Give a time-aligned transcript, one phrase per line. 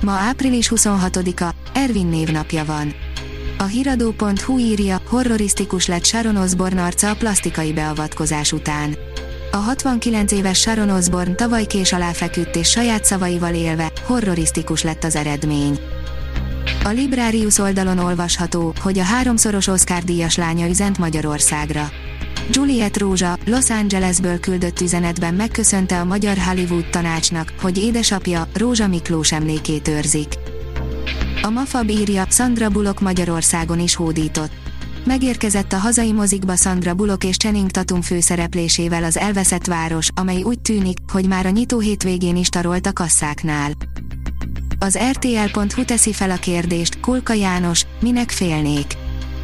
[0.00, 2.94] Ma április 26-a, Ervin névnapja van.
[3.58, 8.96] A hiradó.hu írja, horrorisztikus lett Sharon Osbourne arca a plastikai beavatkozás után.
[9.52, 15.04] A 69 éves Sharon Osbourne tavaly kés alá feküdt és saját szavaival élve, horrorisztikus lett
[15.04, 15.78] az eredmény.
[16.84, 21.90] A Librarius oldalon olvasható, hogy a háromszoros Oscar díjas lánya üzent Magyarországra.
[22.52, 29.32] Juliet Rózsa, Los Angelesből küldött üzenetben megköszönte a Magyar Hollywood tanácsnak, hogy édesapja, Rózsa Miklós
[29.32, 30.34] emlékét őrzik.
[31.42, 34.50] A Mafab írja, Sandra Bullock Magyarországon is hódított.
[35.04, 40.60] Megérkezett a hazai mozikba Sandra Bullock és Channing Tatum főszereplésével az Elveszett Város, amely úgy
[40.60, 43.72] tűnik, hogy már a nyitó hétvégén is tarolt a kasszáknál.
[44.78, 48.86] Az RTL.hu teszi fel a kérdést, Kulka János, minek félnék?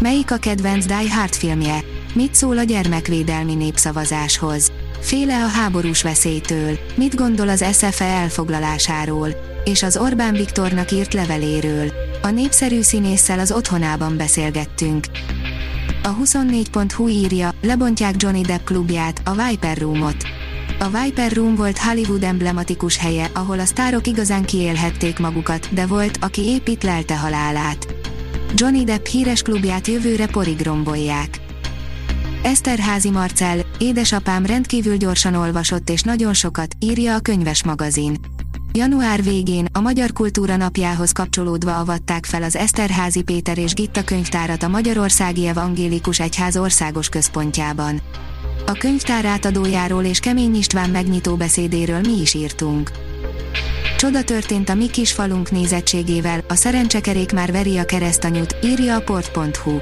[0.00, 1.78] Melyik a kedvenc Die Hard filmje?
[2.14, 4.72] Mit szól a gyermekvédelmi népszavazáshoz?
[5.00, 6.78] Féle a háborús veszélytől?
[6.94, 9.28] Mit gondol az SFE elfoglalásáról?
[9.64, 11.92] És az Orbán Viktornak írt leveléről?
[12.22, 15.06] A népszerű színésszel az otthonában beszélgettünk.
[16.02, 20.24] A 24.hu írja, lebontják Johnny Depp klubját, a Viper Roomot.
[20.78, 26.18] A Viper Room volt Hollywood emblematikus helye, ahol a sztárok igazán kiélhették magukat, de volt,
[26.20, 27.97] aki épít lelte halálát.
[28.54, 31.40] Johnny Depp híres klubját jövőre porig rombolják.
[32.42, 38.16] Eszterházi Marcell, édesapám rendkívül gyorsan olvasott és nagyon sokat, írja a könyves magazin.
[38.72, 44.62] Január végén, a Magyar Kultúra napjához kapcsolódva avatták fel az Eszterházi Péter és Gitta könyvtárat
[44.62, 48.00] a Magyarországi Evangélikus Egyház országos központjában.
[48.66, 52.90] A könyvtár átadójáról és Kemény István megnyitó beszédéről mi is írtunk.
[53.98, 59.00] Csoda történt a mi kis falunk nézettségével, a szerencsekerék már veri a keresztanyút, írja a
[59.00, 59.78] port.hu.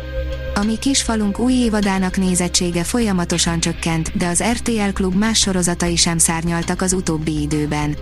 [0.54, 5.96] A mi kis falunk új évadának nézettsége folyamatosan csökkent, de az RTL klub más sorozatai
[5.96, 7.96] sem szárnyaltak az utóbbi időben.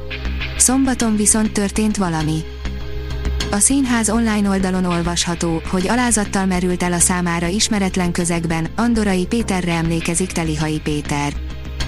[0.57, 2.45] Szombaton viszont történt valami.
[3.51, 9.73] A színház online oldalon olvasható, hogy alázattal merült el a számára ismeretlen közegben, Andorai Péterre
[9.73, 11.33] emlékezik Telihai Péter.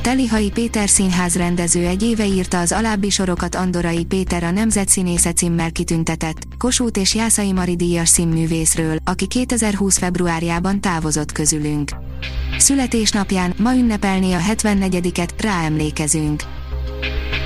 [0.06, 5.72] Telihai Péter színház rendező egy éve írta az alábbi sorokat Andorai Péter a Nemzetszínésze címmel
[5.72, 11.90] kitüntetett, Kossuth és Jászai Mari díjas színművészről, aki 2020 februárjában távozott közülünk.
[12.58, 16.42] Születésnapján ma ünnepelné a 74-et, ráemlékezünk.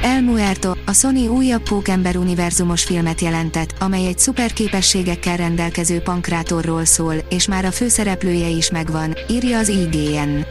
[0.03, 7.15] El Muerto, a Sony újabb Pókember univerzumos filmet jelentett, amely egy szuperképességekkel rendelkező pankrátorról szól,
[7.29, 10.45] és már a főszereplője is megvan, írja az IGN.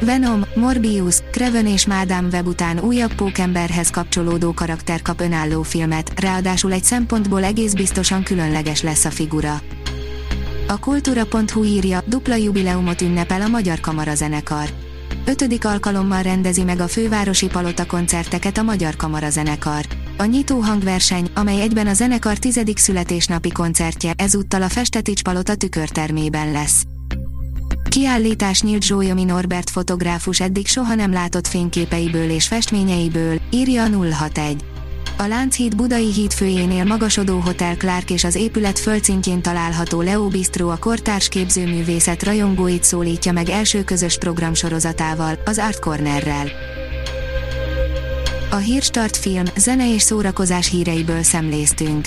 [0.00, 6.72] Venom, Morbius, Kraven és Madame Web után újabb pókemberhez kapcsolódó karakter kap önálló filmet, ráadásul
[6.72, 9.60] egy szempontból egész biztosan különleges lesz a figura.
[10.68, 14.68] A kultúra.hu írja, dupla jubileumot ünnepel a Magyar Kamarazenekar.
[15.24, 19.84] Ötödik alkalommal rendezi meg a fővárosi palota koncerteket a Magyar Kamarazenekar.
[20.16, 26.50] A nyitó hangverseny, amely egyben a zenekar tizedik születésnapi koncertje, ezúttal a Festetics palota tükörtermében
[26.50, 26.84] lesz.
[27.90, 34.64] Kiállítás nyílt Zsólyomi Norbert fotográfus eddig soha nem látott fényképeiből és festményeiből, írja a 061.
[35.18, 40.76] A Lánchíd Budai hídfőjénél magasodó Hotel Clark és az épület földszintjén található Leo Bistro a
[40.76, 46.48] kortárs képzőművészet rajongóit szólítja meg első közös programsorozatával, az Art Cornerrel.
[48.50, 52.06] A Hírstart film, zene és szórakozás híreiből szemléztünk.